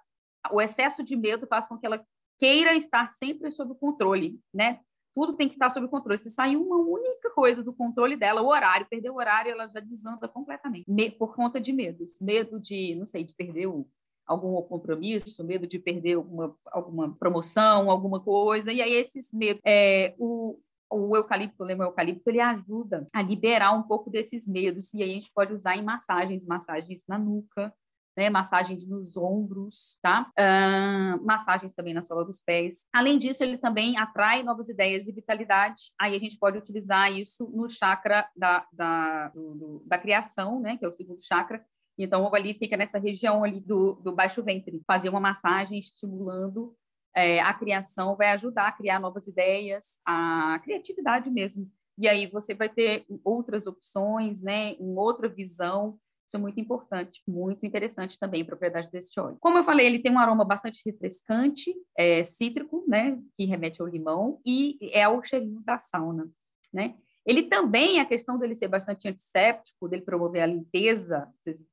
o 0.50 0.60
excesso 0.60 1.02
de 1.02 1.16
medo 1.16 1.46
faz 1.46 1.66
com 1.66 1.78
que 1.78 1.86
ela 1.86 2.04
queira 2.38 2.74
estar 2.74 3.08
sempre 3.10 3.50
sob 3.50 3.74
controle, 3.74 4.40
né? 4.52 4.80
Tudo 5.12 5.34
tem 5.34 5.48
que 5.48 5.54
estar 5.54 5.70
sob 5.70 5.88
controle. 5.88 6.18
Se 6.18 6.30
sair 6.30 6.56
uma 6.56 6.76
única 6.76 7.30
coisa 7.30 7.62
do 7.62 7.72
controle 7.72 8.16
dela, 8.16 8.42
o 8.42 8.46
horário, 8.46 8.86
perder 8.88 9.10
o 9.10 9.16
horário, 9.16 9.50
ela 9.50 9.68
já 9.68 9.80
desanda 9.80 10.28
completamente, 10.28 10.86
por 11.18 11.34
conta 11.34 11.60
de 11.60 11.72
medos. 11.72 12.14
Medo 12.20 12.60
de, 12.60 12.94
não 12.94 13.06
sei, 13.06 13.24
de 13.24 13.34
perder 13.34 13.66
o, 13.66 13.86
algum 14.30 14.62
compromisso, 14.62 15.44
medo 15.44 15.66
de 15.66 15.78
perder 15.78 16.14
alguma, 16.14 16.56
alguma 16.66 17.14
promoção, 17.16 17.90
alguma 17.90 18.20
coisa. 18.20 18.72
E 18.72 18.80
aí 18.80 18.92
esses 18.92 19.32
medos, 19.32 19.60
é, 19.66 20.14
o, 20.16 20.56
o 20.88 21.16
eucalipto, 21.16 21.64
o 21.64 21.70
eucalipto, 21.70 22.30
ele 22.30 22.40
ajuda 22.40 23.06
a 23.12 23.20
liberar 23.20 23.72
um 23.72 23.82
pouco 23.82 24.08
desses 24.08 24.46
medos. 24.46 24.94
E 24.94 25.02
aí 25.02 25.10
a 25.10 25.14
gente 25.14 25.32
pode 25.34 25.52
usar 25.52 25.76
em 25.76 25.82
massagens, 25.82 26.46
massagens 26.46 27.04
na 27.08 27.18
nuca, 27.18 27.74
né? 28.16 28.30
Massagens 28.30 28.86
nos 28.86 29.16
ombros, 29.16 29.98
tá? 30.02 30.30
Uh, 30.38 31.24
massagens 31.24 31.74
também 31.74 31.94
na 31.94 32.02
sola 32.02 32.24
dos 32.24 32.40
pés. 32.40 32.86
Além 32.92 33.18
disso, 33.18 33.42
ele 33.42 33.58
também 33.58 33.98
atrai 33.98 34.42
novas 34.42 34.68
ideias 34.68 35.06
e 35.06 35.12
vitalidade. 35.12 35.92
Aí 36.00 36.14
a 36.14 36.18
gente 36.18 36.38
pode 36.38 36.58
utilizar 36.58 37.12
isso 37.12 37.50
no 37.54 37.68
chakra 37.68 38.28
da, 38.36 38.66
da, 38.72 39.28
do, 39.28 39.54
do, 39.54 39.82
da 39.86 39.98
criação, 39.98 40.60
né? 40.60 40.76
Que 40.76 40.84
é 40.84 40.88
o 40.88 40.92
segundo 40.92 41.20
chakra. 41.22 41.64
Então, 41.98 42.34
ali 42.34 42.54
fica 42.54 42.76
nessa 42.76 42.98
região 42.98 43.44
ali 43.44 43.60
do, 43.60 43.94
do 43.94 44.12
baixo 44.12 44.42
ventre. 44.42 44.82
Fazer 44.86 45.08
uma 45.08 45.20
massagem 45.20 45.78
estimulando 45.78 46.74
é, 47.14 47.40
a 47.40 47.52
criação 47.52 48.16
vai 48.16 48.28
ajudar 48.32 48.68
a 48.68 48.72
criar 48.72 49.00
novas 49.00 49.26
ideias, 49.26 49.98
a 50.06 50.60
criatividade 50.62 51.30
mesmo. 51.30 51.70
E 51.98 52.08
aí 52.08 52.26
você 52.26 52.54
vai 52.54 52.68
ter 52.68 53.04
outras 53.24 53.66
opções, 53.66 54.42
né? 54.42 54.76
Outra 54.78 55.28
visão 55.28 55.98
Isso 56.30 56.36
é 56.36 56.40
muito 56.40 56.60
importante, 56.60 57.20
muito 57.26 57.66
interessante 57.66 58.16
também 58.16 58.42
a 58.42 58.44
propriedade 58.44 58.88
desse 58.88 59.18
óleo. 59.18 59.36
Como 59.40 59.58
eu 59.58 59.64
falei, 59.64 59.84
ele 59.84 59.98
tem 59.98 60.12
um 60.12 60.18
aroma 60.18 60.44
bastante 60.44 60.80
refrescante, 60.86 61.74
é, 61.98 62.24
cítrico, 62.24 62.84
né, 62.86 63.20
que 63.36 63.44
remete 63.44 63.82
ao 63.82 63.88
limão, 63.88 64.40
e 64.46 64.78
é 64.92 65.08
o 65.08 65.20
cheirinho 65.24 65.60
da 65.66 65.76
sauna, 65.76 66.30
né? 66.72 66.94
Ele 67.26 67.42
também, 67.42 67.98
a 67.98 68.06
questão 68.06 68.38
dele 68.38 68.54
ser 68.54 68.68
bastante 68.68 69.08
antisséptico, 69.08 69.88
dele 69.88 70.02
promover 70.02 70.42
a 70.42 70.46
limpeza, 70.46 71.28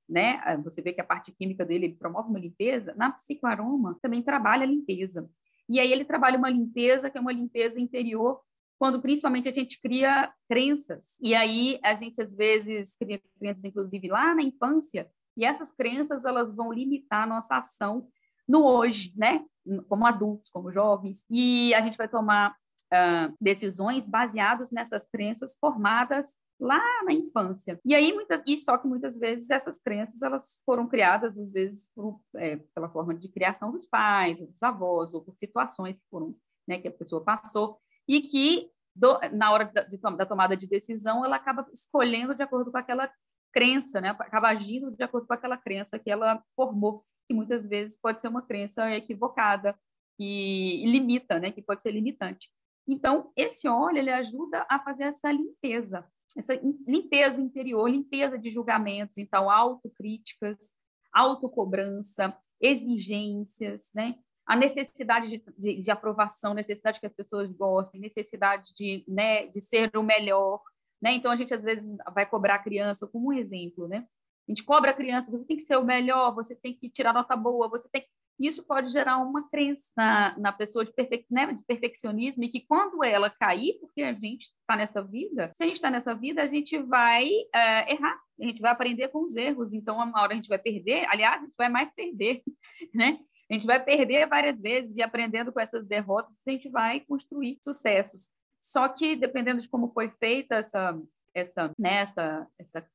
né? 0.10 0.42
Você 0.64 0.82
vê 0.82 0.92
que 0.92 1.02
a 1.02 1.06
parte 1.06 1.32
química 1.32 1.64
dele 1.64 1.94
promove 1.94 2.28
uma 2.28 2.40
limpeza, 2.40 2.96
na 2.98 3.12
psicoaroma 3.12 4.00
também 4.02 4.24
trabalha 4.24 4.64
a 4.64 4.68
limpeza. 4.68 5.30
E 5.70 5.80
aí 5.80 5.92
ele 5.92 6.04
trabalha 6.04 6.38
uma 6.38 6.50
limpeza 6.50 7.12
que 7.12 7.18
é 7.18 7.22
uma 7.22 7.32
limpeza 7.32 7.80
interior 7.80 8.42
quando 8.79 9.01
principalmente 9.01 9.50
a 9.50 9.53
gente 9.53 9.79
cria 9.81 10.31
crenças. 10.48 11.17
E 11.22 11.34
aí 11.34 11.79
a 11.84 11.96
gente 11.96 12.22
às 12.22 12.34
vezes 12.36 12.96
cria 12.96 13.22
crenças, 13.39 13.63
inclusive 13.63 14.07
lá 14.07 14.36
na 14.36 14.43
infância, 14.43 15.10
e 15.36 15.46
essas 15.46 15.72
crenças 15.72 16.25
elas 16.25 16.51
vão 16.55 16.72
limitar 16.72 17.24
a 17.24 17.27
nossa 17.27 17.57
ação 17.57 18.07
no 18.48 18.65
hoje, 18.65 19.13
né? 19.15 19.46
Como 19.88 20.05
adultos, 20.05 20.50
como 20.50 20.72
jovens. 20.72 21.25
E 21.29 21.74
a 21.74 21.81
gente 21.81 21.98
vai 21.98 22.07
tomar 22.07 22.51
uh, 22.51 23.36
decisões 23.39 24.07
baseadas 24.07 24.72
nessas 24.72 25.05
crenças 25.07 25.55
formadas 25.60 26.38
lá 26.60 26.81
na 27.03 27.13
infância. 27.13 27.79
E 27.86 27.93
aí 27.93 28.12
muitas 28.13 28.41
e 28.48 28.57
só 28.57 28.77
que 28.77 28.88
muitas 28.88 29.17
vezes 29.17 29.50
essas 29.50 29.79
crenças 29.79 30.22
elas 30.22 30.62
foram 30.65 30.88
criadas 30.88 31.38
às 31.38 31.51
vezes 31.51 31.88
por, 31.93 32.19
é, 32.36 32.57
pela 32.74 32.89
forma 32.89 33.13
de 33.13 33.29
criação 33.29 33.72
dos 33.72 33.86
pais, 33.86 34.39
dos 34.39 34.63
avós, 34.63 35.13
ou 35.13 35.22
por 35.22 35.36
situações 35.36 36.00
que 36.00 36.10
foram, 36.10 36.36
né, 36.67 36.79
que 36.79 36.88
a 36.88 36.91
pessoa 36.91 37.24
passou 37.24 37.79
e 38.08 38.22
que 38.22 38.72
do, 38.96 39.20
na 39.34 39.52
hora 39.52 39.66
da, 39.66 39.84
da, 39.84 40.26
tomada 40.26 40.58
de 40.58 40.68
decisão 40.68 41.24
ela 41.24 41.36
acaba 41.36 41.68
escolhendo 41.72 42.34
de 42.34 42.42
acordo 42.42 42.72
com 42.72 42.78
aquela 42.78 43.12
crença, 43.54 44.02
né? 44.02 44.10
Acaba 44.10 44.50
agindo 44.50 44.92
de 44.92 45.04
acordo 45.04 45.28
com 45.28 45.34
aquela 45.34 45.58
crença 45.58 46.00
que 46.00 46.10
ela 46.10 46.44
formou, 46.56 47.06
que 47.28 47.34
muitas 47.34 47.68
vezes 47.68 48.00
pode 48.00 48.22
ser 48.22 48.28
uma 48.28 48.42
crença 48.42 48.90
equivocada 48.96 49.78
e, 50.20 50.84
e 50.86 50.92
limita, 50.92 51.40
né? 51.40 51.52
Que 51.52 51.62
pode 51.62 51.82
ser 51.82 51.92
limitante. 51.92 52.50
Então, 52.88 53.32
esse 53.36 53.68
óleo 53.68 53.98
ele 53.98 54.12
ajuda 54.12 54.66
a 54.70 54.80
fazer 54.80 55.04
essa 55.04 55.32
limpeza, 55.32 56.06
essa 56.36 56.54
limpeza 56.88 57.42
interior, 57.42 57.90
limpeza 57.90 58.38
de 58.38 58.52
julgamentos, 58.52 59.18
então 59.18 59.50
autocríticas, 59.50 60.76
autocobrança, 61.14 62.36
exigências, 62.62 63.92
né? 63.94 64.16
A 64.48 64.56
necessidade 64.56 65.27
de, 65.27 65.44
de, 65.58 65.82
de, 65.82 65.92
aprovação, 65.92 66.54
necessidade 66.54 67.00
que 67.00 67.06
as 67.06 67.13
pessoas 67.13 67.51
gostem, 67.51 68.00
necessidade 68.00 68.74
de, 68.74 69.04
né, 69.08 69.48
de 69.48 69.60
ser 69.60 69.92
o 69.96 70.01
melhor, 70.01 70.62
né? 71.01 71.13
Então 71.13 71.32
a 71.32 71.36
gente 71.36 71.54
às 71.54 71.63
vezes 71.63 71.98
vai 72.13 72.25
cobrar 72.25 72.56
a 72.56 72.63
criança 72.63 73.06
como 73.06 73.30
um 73.30 73.34
exemplo, 73.34 73.88
né? 73.88 74.08
A 74.48 74.51
gente 74.51 74.63
cobra 74.63 74.92
a 74.92 74.94
criança, 74.94 75.30
você 75.30 75.46
tem 75.46 75.58
que 75.58 75.63
ser 75.63 75.77
o 75.77 75.84
melhor, 75.84 76.34
você 76.34 76.56
tem 76.56 76.74
que 76.74 76.89
tirar 76.89 77.13
nota 77.13 77.36
boa, 77.36 77.68
você 77.68 77.89
tem 77.89 78.06
isso 78.39 78.63
pode 78.63 78.89
gerar 78.92 79.18
uma 79.18 79.50
crença 79.50 79.92
na, 79.98 80.38
na 80.38 80.51
pessoa 80.51 80.86
de, 80.86 80.94
perfe... 80.94 81.25
né, 81.30 81.54
de 81.54 81.63
perfeccionismo 81.66 82.44
e 82.44 82.50
que 82.50 82.62
quando 82.62 83.04
ela 83.04 83.30
cair, 83.32 83.77
porque 83.80 84.04
a 84.04 84.13
gente 84.13 84.44
está 84.44 84.75
nessa 84.75 85.01
vida, 85.01 85.51
se 85.56 85.63
a 85.63 85.66
gente 85.66 85.77
está 85.77 85.89
nessa 85.89 86.13
vida, 86.13 86.44
a 86.44 86.48
gente 86.48 86.77
vai 86.77 87.27
é, 87.54 87.92
errar, 87.92 88.20
a 88.39 88.46
gente 88.46 88.62
vai 88.62 88.72
aprender 88.72 89.08
com 89.08 89.24
os 89.24 89.36
erros, 89.36 89.74
então 89.74 89.98
uma 89.98 90.22
hora 90.22 90.34
a 90.34 90.36
gente 90.36 90.50
vai 90.50 90.60
perder, 90.60 91.08
aliás, 91.10 91.42
a 91.42 91.46
gente 91.46 91.56
vai 91.58 91.70
mais 91.70 91.92
perder, 91.92 92.44
né? 92.94 93.18
A 93.50 93.54
gente 93.54 93.66
vai 93.66 93.84
perder 93.84 94.27
várias 94.27 94.60
vezes 94.60 94.96
e 94.96 95.01
aprendendo 95.01 95.51
com 95.54 95.60
essas 95.60 95.86
derrotas, 95.86 96.36
a 96.46 96.51
gente 96.51 96.70
vai 96.70 97.00
construir 97.01 97.58
sucessos. 97.63 98.32
Só 98.62 98.89
que 98.89 99.16
dependendo 99.16 99.62
de 99.62 99.70
como 99.70 99.92
foi 99.94 100.10
feita 100.10 100.56
essa 100.56 101.00
essa 101.34 101.72
né, 101.77 102.01
essa, 102.01 102.48
essa, 102.60 102.89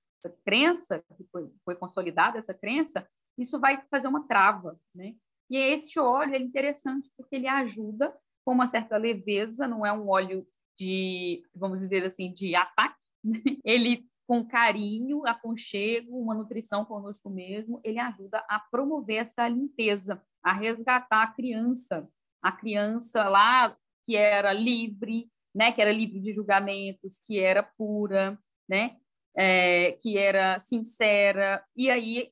crença 0.44 1.02
que 1.16 1.24
foi, 1.32 1.50
foi 1.64 1.74
consolidada 1.74 2.38
essa 2.38 2.54
crença, 2.54 3.06
isso 3.38 3.58
vai 3.58 3.82
fazer 3.90 4.08
uma 4.08 4.26
trava, 4.26 4.78
né? 4.94 5.14
E 5.50 5.56
esse 5.56 5.98
óleo 5.98 6.34
é 6.34 6.38
interessante 6.38 7.10
porque 7.16 7.36
ele 7.36 7.48
ajuda 7.48 8.16
com 8.44 8.52
uma 8.52 8.68
certa 8.68 8.96
leveza, 8.96 9.68
não 9.68 9.84
é 9.84 9.92
um 9.92 10.08
óleo 10.08 10.46
de, 10.78 11.44
vamos 11.54 11.80
dizer 11.80 12.04
assim, 12.04 12.32
de 12.32 12.54
ataque. 12.54 12.96
Né? 13.24 13.40
Ele 13.64 14.08
com 14.26 14.46
carinho, 14.46 15.26
aconchego, 15.26 16.18
uma 16.18 16.34
nutrição 16.34 16.84
conosco 16.84 17.28
mesmo, 17.28 17.80
ele 17.84 17.98
ajuda 17.98 18.38
a 18.48 18.58
promover 18.58 19.16
essa 19.16 19.46
limpeza, 19.46 20.22
a 20.42 20.52
resgatar 20.52 21.22
a 21.22 21.32
criança, 21.32 22.08
a 22.42 22.52
criança 22.52 23.24
lá 23.28 23.76
que 24.06 24.16
era 24.16 24.52
livre, 24.52 25.30
né, 25.54 25.70
que 25.72 25.80
era 25.80 25.92
livre 25.92 26.20
de 26.20 26.34
julgamentos, 26.34 27.20
que 27.26 27.38
era 27.38 27.62
pura, 27.62 28.38
né, 28.68 28.96
é, 29.36 29.92
que 30.02 30.18
era 30.18 30.58
sincera, 30.60 31.64
e 31.76 31.90
aí 31.90 32.30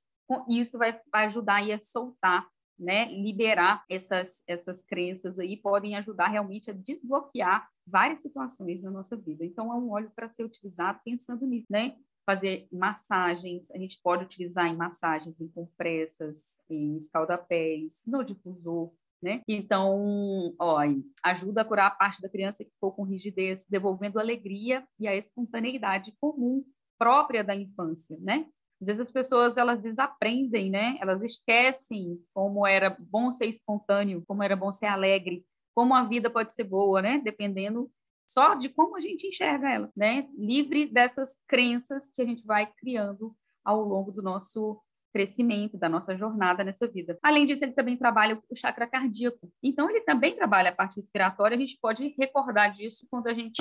isso 0.49 0.79
vai, 0.79 0.99
vai 1.13 1.27
ajudar 1.27 1.63
a 1.63 1.79
soltar 1.79 2.47
né, 2.81 3.13
liberar 3.13 3.85
essas, 3.91 4.43
essas 4.49 4.83
crenças 4.83 5.39
aí, 5.39 5.57
podem 5.57 5.97
ajudar 5.97 6.29
realmente 6.29 6.71
a 6.71 6.75
desbloquear 6.75 7.69
várias 7.87 8.23
situações 8.23 8.83
na 8.83 8.91
nossa 8.91 9.17
vida. 9.17 9.45
Então, 9.45 9.71
é 9.71 9.77
um 9.77 9.91
óleo 9.91 10.11
para 10.17 10.31
ser 10.31 10.45
utilizado 10.45 10.99
pensando 11.05 11.47
nisso, 11.47 11.67
né? 11.69 11.95
Fazer 12.27 12.69
massagens, 12.71 13.71
a 13.71 13.79
gente 13.79 14.01
pode 14.03 14.25
utilizar 14.25 14.67
em 14.67 14.77
massagens, 14.77 15.41
em 15.41 15.49
compressas, 15.49 16.61
em 16.69 16.99
escaldapés, 16.99 18.03
no 18.07 18.23
difusor, 18.23 18.93
né? 19.23 19.43
Então, 19.49 20.55
ó, 20.59 20.79
ajuda 21.23 21.63
a 21.63 21.65
curar 21.65 21.87
a 21.89 21.91
parte 21.91 22.23
da 22.23 22.29
criança 22.29 22.65
que 22.65 22.71
ficou 22.71 22.93
com 22.93 23.03
rigidez, 23.03 23.67
devolvendo 23.69 24.19
alegria 24.19 24.87
e 24.99 25.07
a 25.07 25.17
espontaneidade 25.17 26.15
comum 26.21 26.65
própria 26.99 27.43
da 27.43 27.55
infância, 27.55 28.17
né? 28.21 28.47
Às 28.81 28.87
vezes 28.87 29.01
as 29.01 29.11
pessoas 29.11 29.57
elas 29.57 29.81
desaprendem, 29.81 30.71
né? 30.71 30.97
Elas 31.01 31.23
esquecem 31.23 32.19
como 32.33 32.67
era 32.67 32.97
bom 32.99 33.33
ser 33.33 33.47
espontâneo, 33.47 34.25
como 34.27 34.43
era 34.43 34.57
bom 34.57 34.73
ser 34.73 34.87
alegre, 34.87 35.45
como 35.75 35.95
a 35.95 36.05
vida 36.05 36.31
pode 36.31 36.55
ser 36.55 36.65
boa, 36.65 37.03
né? 37.03 37.19
Dependendo 37.23 37.91
só 38.33 38.55
de 38.55 38.69
como 38.69 38.97
a 38.97 39.01
gente 39.01 39.27
enxerga 39.27 39.69
ela, 39.69 39.91
né? 39.97 40.29
Livre 40.37 40.87
dessas 40.87 41.39
crenças 41.47 42.11
que 42.11 42.23
a 42.23 42.25
gente 42.25 42.45
vai 42.45 42.67
criando 42.79 43.35
ao 43.65 43.83
longo 43.83 44.11
do 44.11 44.23
nosso 44.23 44.81
crescimento, 45.13 45.77
da 45.77 45.89
nossa 45.89 46.17
jornada 46.17 46.63
nessa 46.63 46.87
vida. 46.87 47.19
Além 47.23 47.45
disso, 47.45 47.65
ele 47.65 47.73
também 47.73 47.97
trabalha 47.97 48.41
o 48.49 48.57
chakra 48.57 48.87
cardíaco. 48.87 49.51
Então, 49.63 49.91
ele 49.91 50.03
também 50.03 50.37
trabalha 50.37 50.71
a 50.71 50.75
parte 50.75 50.97
respiratória. 50.97 51.57
A 51.57 51.61
gente 51.61 51.77
pode 51.81 52.15
recordar 52.17 52.73
disso 52.73 53.07
quando 53.11 53.27
a 53.27 53.35
gente 53.35 53.61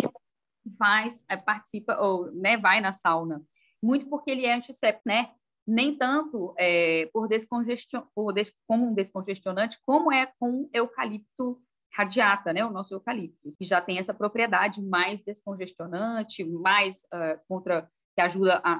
faz, 0.77 1.25
eh, 1.27 1.37
participa 1.37 1.99
ou 1.99 2.31
né, 2.31 2.55
vai 2.55 2.79
na 2.79 2.93
sauna 2.93 3.41
muito 3.81 4.07
porque 4.07 4.31
ele 4.31 4.45
é 4.45 4.53
antisséptico, 4.53 5.07
né? 5.07 5.31
Nem 5.65 5.95
tanto 5.95 6.53
é, 6.57 7.07
por 7.13 7.27
descongestion, 7.27 8.03
por 8.15 8.33
des, 8.33 8.53
como 8.67 8.87
um 8.87 8.93
descongestionante, 8.93 9.79
como 9.85 10.11
é 10.11 10.31
com 10.39 10.69
eucalipto 10.73 11.61
radiata, 11.93 12.53
né? 12.53 12.65
O 12.65 12.71
nosso 12.71 12.93
eucalipto, 12.93 13.51
que 13.57 13.65
já 13.65 13.81
tem 13.81 13.97
essa 13.97 14.13
propriedade 14.13 14.81
mais 14.81 15.23
descongestionante, 15.23 16.43
mais 16.43 17.03
uh, 17.13 17.39
contra 17.47 17.89
que 18.15 18.21
ajuda 18.21 18.59
a, 18.63 18.73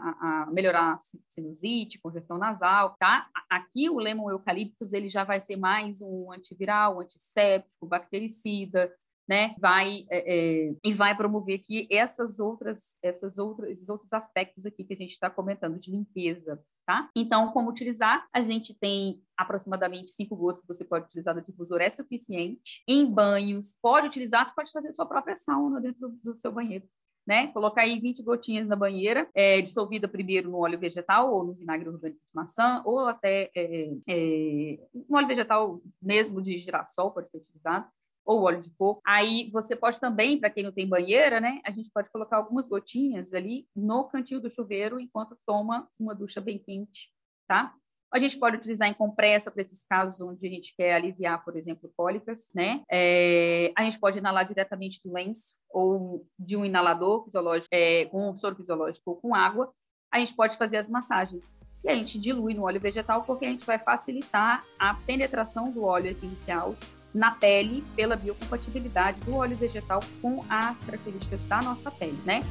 a, 0.44 0.46
melhorar 0.52 0.96
a 0.96 1.00
sinusite, 1.30 2.00
congestão 2.02 2.38
nasal, 2.38 2.98
tá? 3.00 3.28
Aqui 3.50 3.90
o 3.90 3.98
lemon 3.98 4.30
eucaliptus 4.30 4.92
ele 4.92 5.10
já 5.10 5.24
vai 5.24 5.40
ser 5.40 5.56
mais 5.56 6.02
um 6.02 6.32
antiviral, 6.32 7.00
antisséptico, 7.00 7.88
bactericida, 7.88 8.94
né, 9.30 9.54
vai 9.60 10.08
é, 10.10 10.70
é, 10.70 10.76
e 10.84 10.92
vai 10.92 11.16
promover 11.16 11.60
aqui 11.60 11.88
essas 11.92 12.40
outras, 12.40 12.98
essas 13.04 13.38
outras, 13.38 13.70
esses 13.70 13.88
outros 13.88 14.12
aspectos 14.12 14.66
aqui 14.66 14.84
que 14.84 14.94
a 14.94 14.98
gente 14.98 15.12
está 15.12 15.30
comentando 15.30 15.80
de 15.80 15.92
limpeza, 15.92 16.60
tá? 16.90 17.08
Então, 17.16 17.52
como 17.52 17.70
utilizar? 17.70 18.28
A 18.34 18.42
gente 18.42 18.74
tem 18.74 19.22
aproximadamente 19.38 20.10
cinco 20.10 20.36
gotas, 20.36 20.66
você 20.66 20.84
pode 20.84 21.06
utilizar 21.06 21.36
da 21.36 21.42
difusor, 21.42 21.80
é 21.82 21.90
suficiente. 21.92 22.84
Em 22.88 23.06
banhos, 23.06 23.78
pode 23.80 24.08
utilizar, 24.08 24.48
você 24.48 24.56
pode 24.56 24.72
fazer 24.72 24.92
sua 24.96 25.06
própria 25.06 25.36
sauna 25.36 25.80
dentro 25.80 26.10
do, 26.10 26.20
do 26.24 26.40
seu 26.40 26.52
banheiro. 26.52 26.90
Né? 27.28 27.46
Colocar 27.50 27.84
aí 27.84 28.00
20 28.00 28.24
gotinhas 28.24 28.68
na 28.68 28.76
banheira, 28.76 29.30
é, 29.36 29.62
dissolvida 29.62 30.08
primeiro 30.08 30.50
no 30.50 30.58
óleo 30.58 30.80
vegetal 30.80 31.32
ou 31.32 31.44
no 31.44 31.54
vinagre 31.54 31.88
orgânico 31.88 32.26
de 32.26 32.34
maçã, 32.34 32.82
ou 32.84 33.02
até 33.02 33.52
é, 33.56 33.92
é, 34.08 34.80
no 35.08 35.16
óleo 35.16 35.28
vegetal 35.28 35.80
mesmo 36.02 36.42
de 36.42 36.58
girassol 36.58 37.12
pode 37.12 37.30
ser 37.30 37.38
utilizado 37.38 37.88
ou 38.30 38.44
óleo 38.44 38.62
de 38.62 38.70
coco. 38.78 39.02
Aí 39.04 39.50
você 39.52 39.76
pode 39.76 40.00
também, 40.00 40.40
para 40.40 40.52
quem 40.52 40.64
não 40.64 40.72
tem 40.72 40.88
banheira, 40.88 41.42
né? 41.42 41.60
A 41.66 41.72
gente 41.72 41.90
pode 41.90 42.12
colocar 42.12 42.38
algumas 42.38 42.68
gotinhas 42.68 43.34
ali 43.34 43.68
no 43.76 44.04
cantinho 44.04 44.40
do 44.40 44.52
chuveiro 44.52 45.00
enquanto 45.00 45.36
toma 45.48 45.90
uma 46.00 46.14
ducha 46.14 46.40
bem 46.40 46.60
quente, 46.60 47.10
tá? 47.48 47.74
A 48.14 48.20
gente 48.20 48.38
pode 48.38 48.58
utilizar 48.58 48.88
em 48.88 48.94
compressa 48.94 49.50
para 49.50 49.64
esses 49.64 49.84
casos 49.84 50.22
onde 50.22 50.46
a 50.46 50.50
gente 50.50 50.76
quer 50.76 50.94
aliviar, 50.94 51.44
por 51.44 51.58
exemplo, 51.58 51.92
cólicas, 51.98 52.52
né? 52.54 52.84
É, 52.92 53.72
a 53.76 53.84
gente 53.84 54.00
pode 54.00 54.20
inalar 54.20 54.46
diretamente 54.46 55.02
do 55.04 55.12
lenço 55.12 55.56
ou 55.72 56.24
de 56.38 56.56
um 56.56 56.64
inalador 56.64 57.26
fisiológico, 57.26 57.68
é, 57.72 58.06
com 58.06 58.30
um 58.30 58.38
soro 58.38 58.56
fisiológico 58.56 59.10
ou 59.10 59.16
com 59.16 59.34
água. 59.34 59.74
A 60.14 60.20
gente 60.20 60.36
pode 60.36 60.56
fazer 60.56 60.78
as 60.78 60.88
massagens. 60.88 61.60
E 61.84 61.90
a 61.90 61.96
gente 61.96 62.20
dilui 62.20 62.54
no 62.54 62.66
óleo 62.66 62.80
vegetal 62.80 63.24
porque 63.26 63.46
a 63.46 63.50
gente 63.50 63.66
vai 63.66 63.80
facilitar 63.80 64.60
a 64.80 64.94
penetração 64.94 65.72
do 65.72 65.84
óleo 65.84 66.08
essencial 66.08 66.76
na 67.14 67.32
pele 67.32 67.84
pela 67.96 68.16
biocompatibilidade 68.16 69.22
do 69.22 69.36
óleo 69.36 69.56
vegetal 69.56 70.04
com 70.22 70.40
as 70.50 70.78
características 70.86 71.48
da 71.48 71.62
nossa 71.62 71.90
pele, 71.92 72.18
né? 72.26 72.42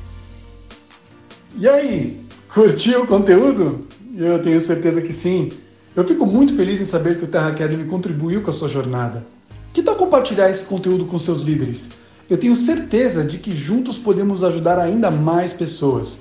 E 1.56 1.68
aí, 1.68 2.20
curtiu 2.52 3.02
o 3.02 3.06
conteúdo? 3.06 3.86
Eu 4.14 4.42
tenho 4.42 4.60
certeza 4.60 5.00
que 5.00 5.12
sim. 5.12 5.52
Eu 5.94 6.04
fico 6.04 6.26
muito 6.26 6.54
feliz 6.54 6.80
em 6.80 6.84
saber 6.84 7.18
que 7.18 7.24
o 7.24 7.28
Terra 7.28 7.48
Academy 7.48 7.84
contribuiu 7.84 8.42
com 8.42 8.50
a 8.50 8.52
sua 8.52 8.68
jornada. 8.68 9.24
Que 9.72 9.82
tal 9.82 9.96
compartilhar 9.96 10.50
esse 10.50 10.64
conteúdo 10.64 11.06
com 11.06 11.18
seus 11.18 11.40
líderes? 11.40 11.90
Eu 12.28 12.36
tenho 12.36 12.54
certeza 12.54 13.24
de 13.24 13.38
que 13.38 13.52
juntos 13.52 13.96
podemos 13.96 14.44
ajudar 14.44 14.78
ainda 14.78 15.10
mais 15.10 15.52
pessoas. 15.52 16.20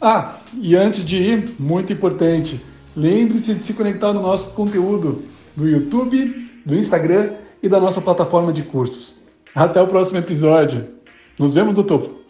Ah, 0.00 0.38
e 0.54 0.74
antes 0.74 1.06
de 1.06 1.16
ir, 1.16 1.54
muito 1.58 1.92
importante, 1.92 2.60
lembre-se 2.96 3.54
de 3.54 3.64
se 3.64 3.74
conectar 3.74 4.12
no 4.12 4.22
nosso 4.22 4.50
conteúdo 4.50 5.22
do 5.54 5.68
YouTube, 5.68 6.50
do 6.64 6.74
Instagram 6.74 7.34
e 7.64 7.68
da 7.68 7.80
nossa 7.80 7.98
plataforma 7.98 8.52
de 8.52 8.62
cursos. 8.62 9.24
Até 9.54 9.80
o 9.80 9.86
próximo 9.86 10.18
episódio. 10.18 10.86
Nos 11.38 11.54
vemos 11.54 11.74
no 11.74 11.82
topo. 11.82 12.23